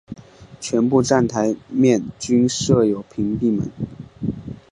[0.59, 3.69] 全部站台面均设有屏蔽门。